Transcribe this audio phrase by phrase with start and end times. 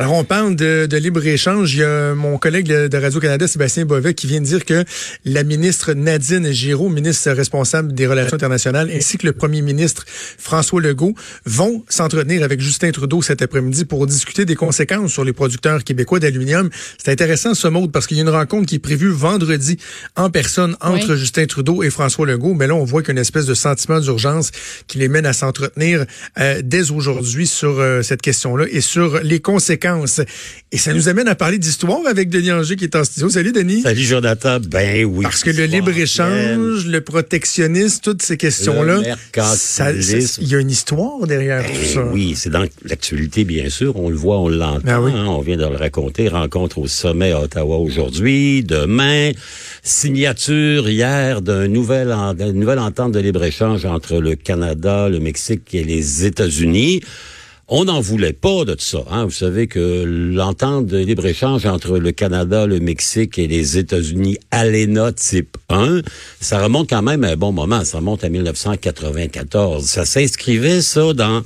[0.00, 1.74] Alors, on parle de, de libre-échange.
[1.74, 4.84] Il y a mon collègue de Radio-Canada, Sébastien Bovet, qui vient de dire que
[5.24, 10.80] la ministre Nadine Giraud, ministre responsable des Relations internationales, ainsi que le premier ministre François
[10.80, 11.16] Legault
[11.46, 16.20] vont s'entretenir avec Justin Trudeau cet après-midi pour discuter des conséquences sur les producteurs québécois
[16.20, 16.70] d'aluminium.
[17.02, 19.78] C'est intéressant ce mode parce qu'il y a une rencontre qui est prévue vendredi
[20.14, 22.54] en personne entre Justin Trudeau et François Legault.
[22.54, 24.52] Mais là, on voit qu'il y a une espèce de sentiment d'urgence
[24.86, 26.06] qui les mène à s'entretenir
[26.38, 29.87] euh, dès aujourd'hui sur euh, cette question-là et sur les conséquences.
[30.70, 33.30] Et ça nous amène à parler d'histoire avec Denis Anger qui est en studio.
[33.30, 33.82] Salut Denis.
[33.82, 34.58] Salut Jonathan.
[34.60, 35.22] Ben oui.
[35.22, 41.64] Parce que le libre-échange, le protectionnisme, toutes ces questions-là, il y a une histoire derrière
[41.64, 42.04] tout ben ça.
[42.12, 43.96] Oui, c'est dans l'actualité bien sûr.
[43.96, 44.80] On le voit, on l'entend.
[44.80, 45.26] Ben hein.
[45.26, 46.28] on vient de le raconter.
[46.28, 49.30] Rencontre au sommet à Ottawa aujourd'hui, demain.
[49.82, 55.84] Signature hier d'un nouvel, d'une nouvelle entente de libre-échange entre le Canada, le Mexique et
[55.84, 57.02] les États-Unis.
[57.70, 59.04] On n'en voulait pas de ça.
[59.10, 59.26] Hein.
[59.26, 65.12] Vous savez que l'entente de libre-échange entre le Canada, le Mexique et les États-Unis, ALENA
[65.12, 66.00] type 1,
[66.40, 67.84] ça remonte quand même à un bon moment.
[67.84, 69.84] Ça remonte à 1994.
[69.84, 71.42] Ça s'inscrivait, ça, dans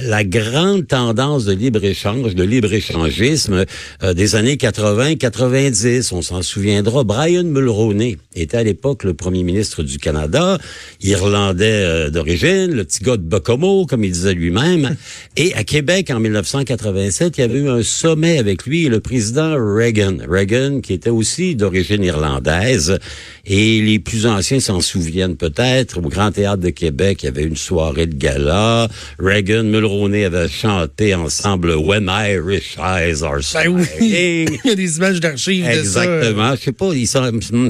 [0.00, 3.64] la grande tendance de libre-échange, de libre-échangisme
[4.02, 6.14] euh, des années 80-90.
[6.14, 7.04] On s'en souviendra.
[7.04, 10.58] Brian Mulroney était à l'époque le premier ministre du Canada,
[11.02, 14.96] irlandais euh, d'origine, le petit gars de Bocomo, comme il disait lui-même.
[15.36, 19.00] Et à Québec, en 1987, il y avait eu un sommet avec lui et le
[19.00, 20.18] président Reagan.
[20.28, 22.98] Reagan, qui était aussi d'origine irlandaise.
[23.44, 25.98] Et les plus anciens s'en souviennent peut-être.
[25.98, 28.88] Au Grand Théâtre de Québec, il y avait une soirée de gala.
[29.18, 33.78] Reagan, Mulroney avait chanté ensemble When Irish Eyes Are Smiling.
[33.78, 34.58] Ben oui.
[34.64, 36.54] il y a des images d'archives Exactement.
[36.54, 36.90] Je sais pas,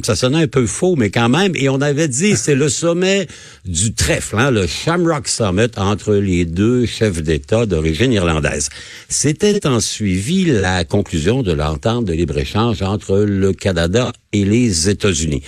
[0.03, 1.53] ça sonnait un peu faux, mais quand même.
[1.55, 3.27] Et on avait dit, c'est le sommet
[3.65, 8.69] du trèfle, hein, le Shamrock Summit entre les deux chefs d'État d'origine irlandaise.
[9.09, 15.43] C'était en suivi la conclusion de l'entente de libre-échange entre le Canada et les États-Unis.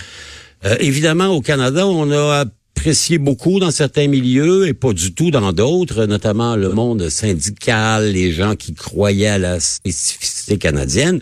[0.65, 2.45] Euh, évidemment, au Canada, on a
[2.77, 8.11] apprécié beaucoup dans certains milieux et pas du tout dans d'autres, notamment le monde syndical,
[8.11, 11.19] les gens qui croyaient à la spécificité canadienne.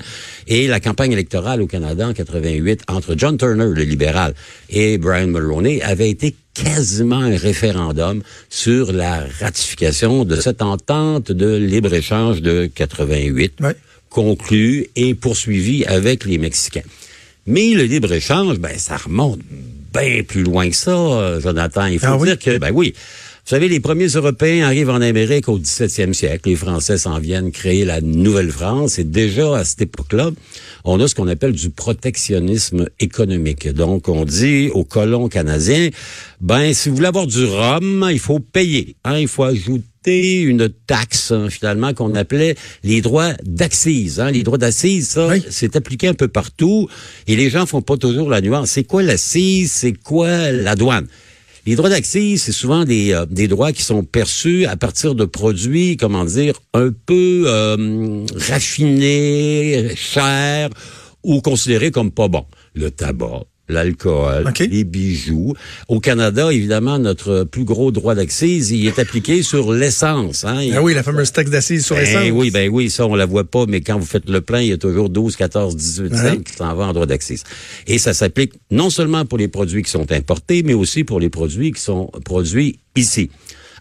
[0.48, 4.34] Et la campagne électorale au Canada en 88 entre John Turner, le libéral,
[4.70, 11.56] et Brian Mulroney avait été quasiment un référendum sur la ratification de cette entente de
[11.56, 13.60] libre-échange de 88,
[14.10, 16.82] conclue et poursuivie avec les Mexicains.
[17.46, 19.40] Mais le libre-échange, ben, ça remonte
[19.94, 21.86] bien plus loin que ça, euh, Jonathan.
[21.86, 22.94] Il faut ah dire que, ben oui,
[23.46, 26.48] vous savez, les premiers Européens arrivent en Amérique au 17e siècle.
[26.48, 29.00] Les Français s'en viennent créer la Nouvelle-France.
[29.00, 30.32] Et déjà, à cette époque-là,
[30.86, 33.68] on a ce qu'on appelle du protectionnisme économique.
[33.68, 35.90] Donc, on dit aux colons canadiens,
[36.40, 38.96] ben, si vous voulez avoir du rhum, il faut payer.
[39.04, 44.20] Hein, il faut ajouter une taxe, hein, finalement, qu'on appelait les droits d'accise.
[44.20, 44.32] Hein.
[44.32, 46.90] Les droits d'accise, ça, c'est appliqué un peu partout
[47.28, 48.72] et les gens font pas toujours la nuance.
[48.72, 49.72] C'est quoi l'accise?
[49.72, 51.08] C'est quoi la douane?
[51.66, 55.24] Les droits d'accise, c'est souvent des, euh, des droits qui sont perçus à partir de
[55.24, 60.70] produits, comment dire, un peu euh, raffinés, chers
[61.24, 62.46] ou considérés comme pas bons.
[62.76, 65.54] Le tabac, l'alcool, les bijoux.
[65.88, 70.44] Au Canada, évidemment, notre plus gros droit d'accise, il est appliqué sur l'essence.
[70.44, 70.70] Hein.
[70.74, 72.30] Ah oui, la fameuse taxe d'accise sur ben l'essence.
[72.34, 74.68] Oui, ben oui, ça, on la voit pas, mais quand vous faites le plein, il
[74.68, 77.44] y a toujours 12, 14, 18 cents qui s'en va en droit d'accise.
[77.88, 81.30] Et ça s'applique non seulement pour les produits qui sont importés, mais aussi pour les
[81.30, 83.30] produits qui sont produits ici.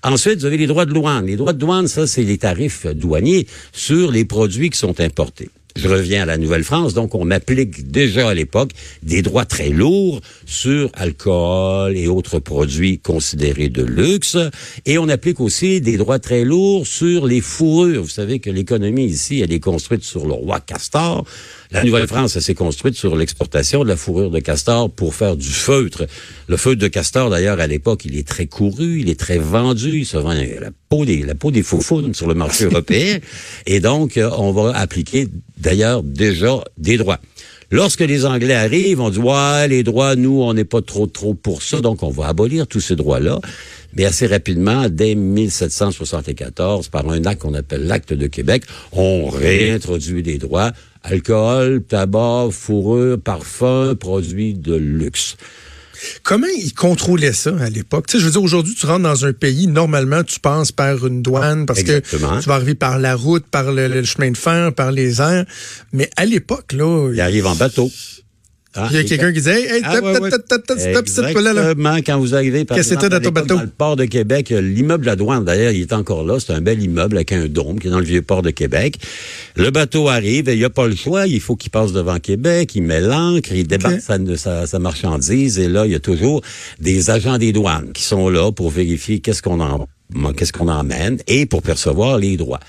[0.04, 1.26] Ensuite, vous avez les droits de douane.
[1.26, 5.48] Les droits de douane, ça, c'est les tarifs douaniers sur les produits qui sont importés.
[5.74, 8.72] Je reviens à la Nouvelle-France, donc on applique déjà à l'époque
[9.02, 14.36] des droits très lourds sur alcool et autres produits considérés de luxe,
[14.84, 18.02] et on applique aussi des droits très lourds sur les fourrures.
[18.02, 21.24] Vous savez que l'économie ici, elle est construite sur le roi Castor.
[21.72, 25.48] La Nouvelle-France, elle s'est construite sur l'exportation de la fourrure de castor pour faire du
[25.48, 26.06] feutre.
[26.46, 30.00] Le feutre de castor, d'ailleurs, à l'époque, il est très couru, il est très vendu,
[30.00, 33.18] il se vend la peau des, la peau des faufounes sur le marché européen.
[33.64, 37.20] Et donc, euh, on va appliquer, d'ailleurs, déjà des droits.
[37.70, 41.32] Lorsque les Anglais arrivent, on dit ouais, les droits, nous, on n'est pas trop trop
[41.32, 43.40] pour ça, donc on va abolir tous ces droits-là.
[43.94, 50.22] Mais assez rapidement, dès 1774, par un acte qu'on appelle l'acte de Québec, on réintroduit
[50.22, 55.36] des droits alcool, tabac, fourrure, parfum, produits de luxe.
[56.22, 58.06] Comment ils contrôlaient ça à l'époque?
[58.06, 61.06] Tu sais, je veux dire, aujourd'hui, tu rentres dans un pays, normalement, tu passes par
[61.06, 64.72] une douane parce que tu vas arriver par la route, par le, chemin de fer,
[64.74, 65.44] par les airs.
[65.92, 67.10] Mais à l'époque, là...
[67.12, 67.90] Ils arrivent en bateau.
[68.74, 71.24] Ah, il y a quelqu'un qui dit Hey, ah, stop, stop, stop, stop, stop, stop.
[71.26, 73.54] Exactement, quand vous arrivez par Qu'est-ce que exemple, dans bateau?
[73.56, 76.52] dans le port de Québec, l'immeuble de la douane, d'ailleurs, il est encore là, c'est
[76.52, 78.96] un bel immeuble avec un dôme qui est dans le vieux port de Québec.
[79.56, 82.18] Le bateau arrive et il n'y a pas le choix, il faut qu'il passe devant
[82.18, 86.00] Québec, il met l'ancre, il débarque sa, sa, sa marchandise et là, il y a
[86.00, 86.40] toujours
[86.80, 89.86] des agents des douanes qui sont là pour vérifier qu'est-ce qu'on en
[90.36, 92.60] qu'est-ce qu'on emmène et pour percevoir les droits.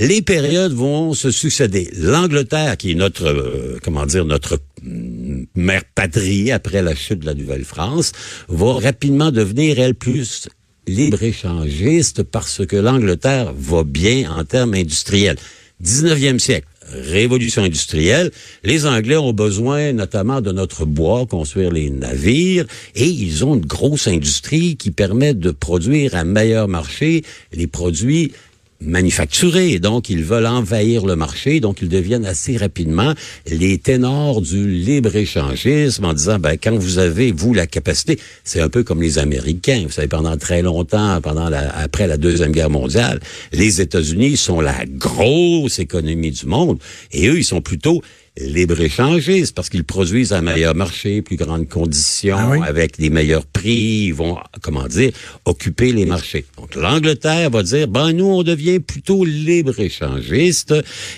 [0.00, 1.90] Les périodes vont se succéder.
[1.96, 7.26] L'Angleterre, qui est notre, euh, comment dire, notre mm, mère patrie après la chute de
[7.26, 8.12] la Nouvelle-France,
[8.48, 10.48] va rapidement devenir, elle, plus
[10.86, 15.36] libre-échangiste parce que l'Angleterre va bien en termes industriels.
[15.82, 18.30] 19e siècle, révolution industrielle,
[18.64, 23.66] les Anglais ont besoin notamment de notre bois, construire les navires, et ils ont une
[23.66, 27.22] grosse industrie qui permet de produire à meilleur marché
[27.52, 28.32] les produits
[28.80, 29.78] manufacturés.
[29.78, 31.60] Donc, ils veulent envahir le marché.
[31.60, 33.14] Donc, ils deviennent assez rapidement
[33.46, 38.68] les ténors du libre-échangisme en disant, ben, quand vous avez, vous, la capacité, c'est un
[38.68, 39.82] peu comme les Américains.
[39.84, 43.20] Vous savez, pendant très longtemps, pendant après la Deuxième Guerre mondiale,
[43.52, 46.78] les États-Unis sont la grosse économie du monde
[47.12, 48.02] et eux, ils sont plutôt
[48.40, 52.58] libre-échangistes parce qu'ils produisent à meilleur marché, plus grandes conditions, Ah oui?
[52.66, 55.12] avec des meilleurs prix, ils vont, comment dire,
[55.44, 56.44] occuper les marchés.
[56.56, 60.74] Donc l'Angleterre va dire, ben nous, on devient plutôt libre-échangiste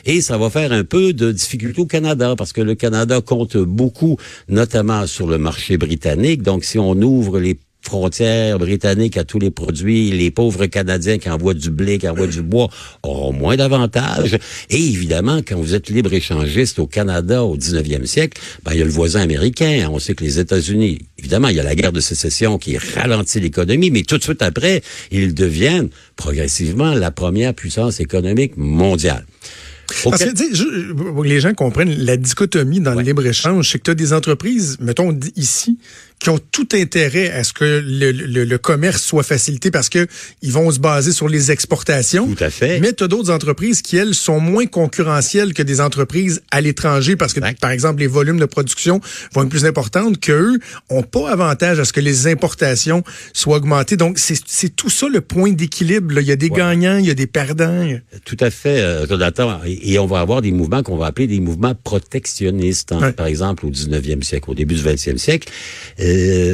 [0.06, 3.56] et ça va faire un peu de difficulté au Canada parce que le Canada compte
[3.56, 4.16] beaucoup,
[4.48, 6.42] notamment sur le marché britannique.
[6.42, 11.30] Donc si on ouvre les frontières britanniques à tous les produits, les pauvres Canadiens qui
[11.30, 12.68] envoient du blé, qui envoient du bois,
[13.02, 14.38] auront moins d'avantages.
[14.68, 18.84] Et évidemment, quand vous êtes libre-échangiste au Canada au 19e siècle, ben, il y a
[18.84, 19.88] le voisin américain.
[19.90, 23.40] On sait que les États-Unis, évidemment, il y a la guerre de sécession qui ralentit
[23.40, 29.24] l'économie, mais tout de suite après, ils deviennent progressivement la première puissance économique mondiale.
[30.04, 32.94] Au Parce Ca- que, tu sais, je- pour que les gens comprennent la dichotomie dans
[32.94, 35.78] le libre-échange, c'est que tu as des entreprises, mettons ici,
[36.20, 40.06] qui ont tout intérêt à ce que le, le- le commerce soit facilité parce que
[40.42, 42.26] ils vont se baser sur les exportations.
[42.32, 42.78] Tout à fait.
[42.80, 47.16] Mais tu as d'autres entreprises qui, elles, sont moins concurrentielles que des entreprises à l'étranger
[47.16, 47.58] parce que, Exact.
[47.60, 49.00] par exemple, les volumes de production
[49.32, 50.58] vont être plus importants qu'eux
[50.90, 53.02] ont pas avantage à ce que les importations
[53.32, 53.96] soient augmentées.
[53.96, 56.18] Donc, c'est tout ça le point d'équilibre.
[56.20, 57.88] Il y a des gagnants, il y a des perdants.
[58.24, 59.06] Tout à fait, euh.
[59.64, 62.92] Et, et on va avoir des mouvements qu'on va appeler des mouvements protectionnistes.
[62.92, 63.00] hein.
[63.00, 63.12] Ouais.
[63.12, 65.48] Par exemple, au 19e siècle, au début du 20e siècle,
[66.00, 66.09] euh,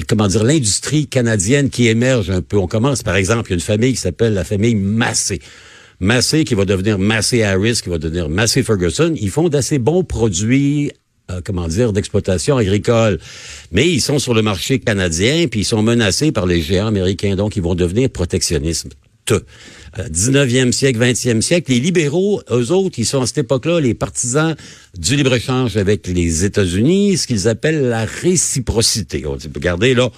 [0.08, 2.56] comment dire, l'industrie canadienne qui émerge un peu.
[2.56, 5.40] On commence, par exemple, il y a une famille qui s'appelle la famille Massé.
[6.00, 9.14] Massé qui va devenir Massé Harris, qui va devenir Massé Ferguson.
[9.18, 10.92] Ils font d'assez bons produits
[11.30, 13.18] euh, comment dire, d'exploitation agricole.
[13.72, 17.34] Mais ils sont sur le marché canadien, puis ils sont menacés par les géants américains,
[17.34, 18.90] donc ils vont devenir protectionnisme.
[19.98, 23.94] Euh, 19e siècle, 20e siècle, les libéraux, eux autres, ils sont à cette époque-là les
[23.94, 24.54] partisans
[24.98, 29.24] du libre-échange avec les États-Unis, ce qu'ils appellent la réciprocité.
[29.26, 30.10] On dit, regardez là,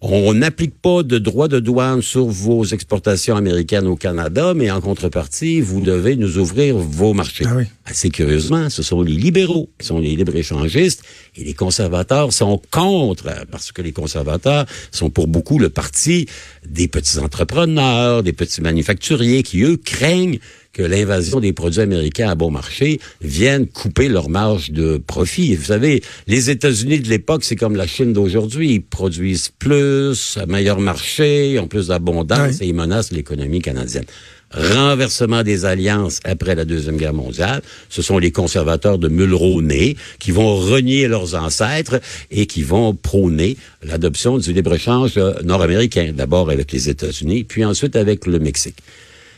[0.00, 4.80] on n'applique pas de droits de douane sur vos exportations américaines au Canada, mais en
[4.80, 7.44] contrepartie, vous devez nous ouvrir vos marchés.
[7.46, 7.64] Ah oui.
[7.84, 11.02] Assez curieusement, ce sont les libéraux qui sont les libre-échangistes
[11.36, 16.26] et les conservateurs sont contre, parce que les conservateurs sont pour beaucoup le parti
[16.66, 20.38] des petits entrepreneurs, des petits manufacturiers qui, eux, craignent
[20.72, 25.56] que l'invasion des produits américains à bon marché vienne couper leur marge de profit.
[25.56, 28.74] Vous savez, les États-Unis de l'époque, c'est comme la Chine d'aujourd'hui.
[28.74, 34.04] Ils produisent plus, à meilleur marché, ils ont plus d'abondance et ils menacent l'économie canadienne.
[34.52, 40.32] Renversement des alliances après la Deuxième Guerre mondiale, ce sont les conservateurs de Mulroney qui
[40.32, 42.00] vont renier leurs ancêtres
[42.32, 48.26] et qui vont prôner l'adoption du libre-échange nord-américain, d'abord avec les États-Unis, puis ensuite avec
[48.26, 48.78] le Mexique.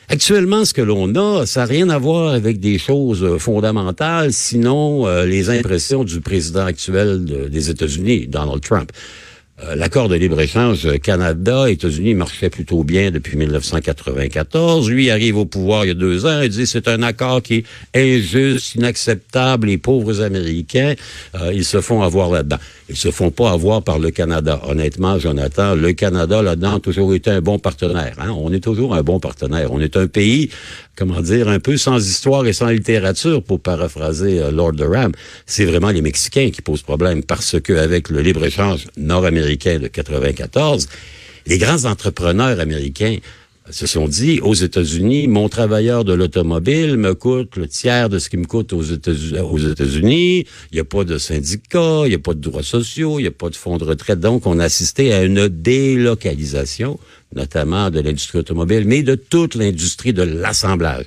[0.08, 4.32] Actuellement, ce que l'on a, ça n'a rien à voir avec des choses euh, fondamentales,
[4.32, 8.90] sinon euh, les impressions du président actuel de- des États-Unis, Donald Trump.
[9.64, 14.88] Euh, L'accord de libre-échange Canada-États-Unis marchait plutôt bien depuis 1994.
[14.90, 17.64] Lui arrive au pouvoir il y a deux ans et dit c'est un accord qui
[17.92, 19.68] est injuste, inacceptable.
[19.68, 20.94] Les pauvres Américains,
[21.34, 22.58] euh, ils se font avoir là-dedans.
[22.88, 24.60] Ils se font pas avoir par le Canada.
[24.66, 28.14] Honnêtement, Jonathan, le Canada là-dedans a toujours été un bon partenaire.
[28.18, 28.30] hein?
[28.36, 29.72] On est toujours un bon partenaire.
[29.72, 30.50] On est un pays,
[30.96, 35.12] comment dire, un peu sans histoire et sans littérature, pour paraphraser euh, Lord Durham.
[35.46, 40.88] C'est vraiment les Mexicains qui posent problème parce que avec le libre-échange nord-américain de 94,
[41.46, 43.18] les grands entrepreneurs américains
[43.70, 48.28] se sont dit aux États-Unis, mon travailleur de l'automobile me coûte le tiers de ce
[48.28, 50.46] qui me coûte aux États-Unis.
[50.70, 53.28] Il n'y a pas de syndicats, il n'y a pas de droits sociaux, il n'y
[53.28, 54.18] a pas de fonds de retraite.
[54.18, 56.98] Donc, on a assisté à une délocalisation,
[57.34, 61.06] notamment de l'industrie automobile, mais de toute l'industrie de l'assemblage.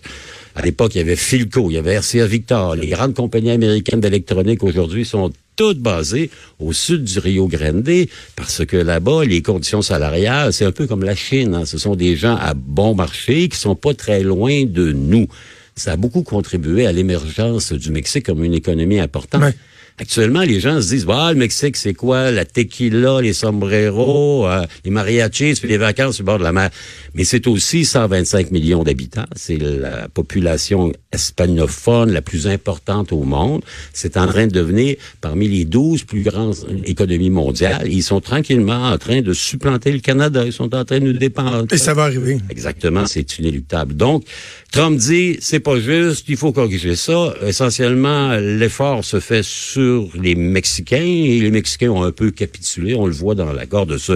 [0.55, 2.75] À l'époque, il y avait Philco, il y avait RCA Victor.
[2.75, 7.89] Les grandes compagnies américaines d'électronique aujourd'hui sont toutes basées au sud du Rio Grande
[8.37, 11.55] parce que là-bas, les conditions salariales, c'est un peu comme la Chine.
[11.55, 11.65] Hein.
[11.65, 15.27] Ce sont des gens à bon marché qui sont pas très loin de nous.
[15.75, 19.53] Ça a beaucoup contribué à l'émergence du Mexique comme une économie importante.
[19.97, 22.29] Actuellement, les gens se disent, bah, le Mexique, c'est quoi?
[22.29, 26.69] La tequila, les sombreros, euh, les mariachis, puis les vacances au bord de la mer.
[27.13, 29.23] Mais c'est aussi 125 millions d'habitants.
[29.37, 33.63] C'est la population hispanophone la plus importante au monde.
[33.93, 37.87] C'est en train de devenir parmi les 12 plus grandes économies mondiales.
[37.89, 40.43] Ils sont tranquillement en train de supplanter le Canada.
[40.45, 41.67] Ils sont en train de nous dépendre.
[41.71, 42.39] Et ça va arriver.
[42.49, 43.93] Exactement, c'est inéluctable.
[43.95, 44.25] Donc,
[44.73, 47.33] Trump dit, c'est pas juste, il faut corriger ça.
[47.45, 49.84] Essentiellement, l'effort se fait sur
[50.19, 52.95] les Mexicains et les Mexicains ont un peu capitulé.
[52.95, 54.13] On le voit dans l'accord de ce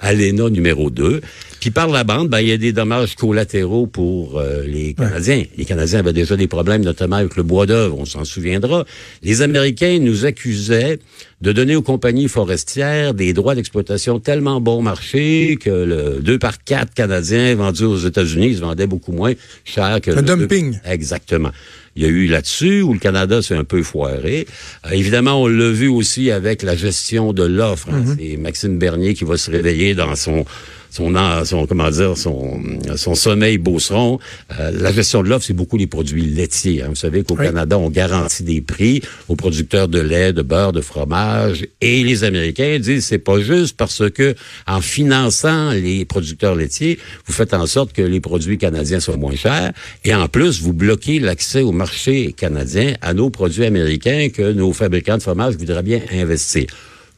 [0.00, 1.20] ALENA numéro 2.
[1.60, 5.44] Puis par la bande, ben, il y a des dommages collatéraux pour euh, les Canadiens.
[5.56, 8.84] Les Canadiens avaient déjà des problèmes, notamment avec le bois d'œuvre, on s'en souviendra.
[9.22, 10.98] Les Américains nous accusaient
[11.40, 16.62] de donner aux compagnies forestières des droits d'exploitation tellement bon marché que le 2 par
[16.64, 19.34] 4 Canadiens vendus aux États-Unis se vendaient beaucoup moins
[19.64, 20.10] cher que...
[20.10, 20.78] Un dumping.
[20.84, 21.50] Exactement.
[21.98, 24.46] Il y a eu là-dessus où le Canada s'est un peu foiré.
[24.86, 27.88] Euh, évidemment, on l'a vu aussi avec la gestion de l'offre.
[27.90, 28.04] Hein.
[28.06, 28.16] Mm-hmm.
[28.30, 30.44] C'est Maxime Bernier qui va se réveiller dans son
[30.90, 31.12] son,
[31.44, 32.60] son comment dire, son,
[32.96, 34.18] son sommeil beauceron.
[34.58, 36.82] Euh, la gestion de l'offre, c'est beaucoup les produits laitiers.
[36.82, 36.86] Hein.
[36.90, 40.80] Vous savez qu'au Canada, on garantit des prix aux producteurs de lait, de beurre, de
[40.80, 41.66] fromage.
[41.80, 44.34] Et les Américains disent c'est pas juste parce que
[44.66, 49.36] en finançant les producteurs laitiers, vous faites en sorte que les produits canadiens soient moins
[49.36, 49.72] chers.
[50.04, 54.72] Et en plus, vous bloquez l'accès au marché canadien à nos produits américains que nos
[54.72, 56.66] fabricants de fromage voudraient bien investir.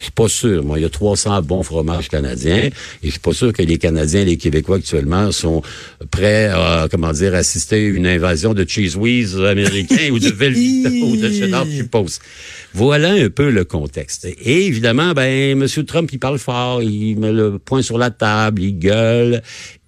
[0.01, 0.65] Je suis pas sûr.
[0.65, 2.73] Moi, il y a 300 bons fromages canadiens et
[3.05, 5.63] je suis pas sûr que les Canadiens et les Québécois actuellement sont
[6.11, 10.89] prêts à, comment dire, assister à une invasion de cheese whiz américains ou de Velveeta
[11.05, 12.19] ou de cheddar suppose.
[12.73, 14.25] Voilà un peu le contexte.
[14.25, 15.67] Et évidemment, ben, M.
[15.85, 19.43] Trump, il parle fort, il met le point sur la table, il gueule.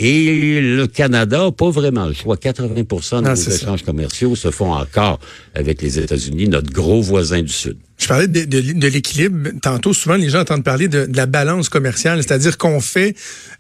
[0.05, 2.35] Et le Canada n'a pas vraiment le choix.
[2.37, 5.21] 80% de nos échanges commerciaux se font encore
[5.55, 7.77] avec les États-Unis, notre gros voisin du Sud.
[7.99, 9.51] Je parlais de, de, l'équilibre.
[9.63, 13.15] Tantôt, souvent, les gens entendent parler de, la balance commerciale, c'est-à-dire qu'on fait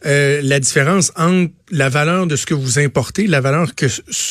[0.04, 3.86] euh, la différence entre la valeur de ce que vous importez, la valeur que,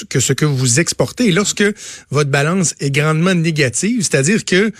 [0.09, 1.27] que ce que vous exportez.
[1.27, 1.63] Et lorsque
[2.09, 4.73] votre balance est grandement négative, c'est-à-dire que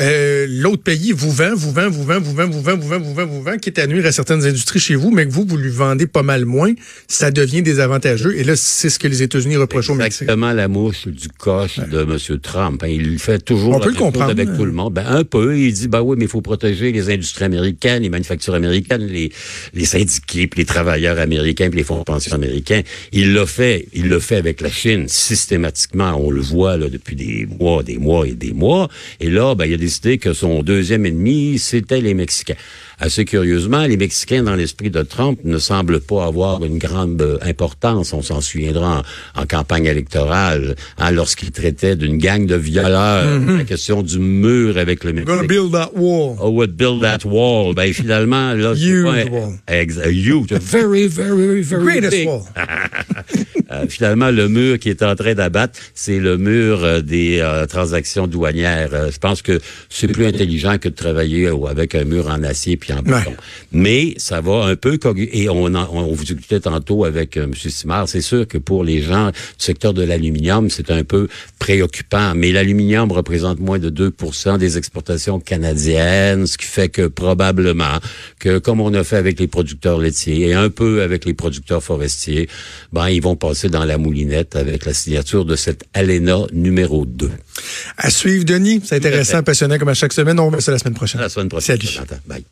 [0.00, 2.98] euh, l'autre pays vous vend, vous vend, vous vend, vous vend, vous vend, vous vend,
[2.98, 5.30] vous vend, vous vend, qui est à nuire à certaines industries chez vous, mais que
[5.30, 6.72] vous, vous lui vendez pas mal moins,
[7.08, 8.34] ça devient désavantageux.
[8.38, 10.22] Et là, c'est ce que les États-Unis reprochent au Mexique.
[10.22, 12.38] Exactement la mouche du coche de M.
[12.40, 12.82] Trump.
[12.82, 12.88] Hein.
[12.88, 14.94] il fait toujours On peut le comprendre, avec tout le monde.
[14.94, 15.58] Ben, un peu.
[15.58, 19.30] Il dit, ben oui, mais il faut protéger les industries américaines, les manufactures américaines, les,
[19.74, 22.80] les syndiqués, puis les travailleurs américains, puis les fonds de pension américains.
[23.12, 23.88] Il l'a fait.
[23.92, 26.14] Il le fait avec la Chine systématiquement.
[26.18, 28.88] On le voit là, depuis des mois, des mois et des mois.
[29.20, 32.54] Et là, ben, il y a décidé que son deuxième ennemi, c'était les Mexicains.
[33.00, 37.38] Assez curieusement, les Mexicains, dans l'esprit de Trump, ne semblent pas avoir une grande euh,
[37.42, 38.12] importance.
[38.12, 39.02] On s'en souviendra
[39.34, 43.58] en, campagne électorale, hein, lorsqu'il traitait d'une gang de violeurs, mm-hmm.
[43.58, 45.48] la question du mur avec le Mexique.
[45.48, 46.36] build that wall.
[46.40, 47.74] Oh, would build that wall.
[47.74, 49.54] Ben, finalement, là, you, pas, wall.
[49.66, 52.28] Ex, you, very, very, very Greatest big.
[52.28, 52.46] wall.
[53.72, 57.66] Euh, finalement, le mur qui est en train d'abattre, c'est le mur euh, des euh,
[57.66, 59.10] transactions douanières.
[59.10, 62.92] je pense que c'est plus intelligent que de travailler avec un mur en acier puis
[62.92, 63.34] en béton.
[63.72, 67.54] Mais ça va un peu et on, on, vous écoutait tantôt avec M.
[67.54, 72.34] Simard, c'est sûr que pour les gens du secteur de l'aluminium, c'est un peu préoccupant.
[72.34, 77.98] Mais l'aluminium représente moins de 2% des exportations canadiennes, ce qui fait que probablement
[78.38, 81.82] que comme on a fait avec les producteurs laitiers et un peu avec les producteurs
[81.82, 82.48] forestiers,
[82.92, 87.30] ben ils vont passer dans la moulinette avec la signature de cette ALENA numéro 2.
[87.96, 88.80] À suivre, Denis.
[88.84, 90.38] C'est intéressant, passionnant comme à chaque semaine.
[90.40, 91.20] On va se la semaine prochaine.
[91.20, 91.78] À la semaine prochaine.
[91.80, 92.06] Salut.
[92.26, 92.44] Bye.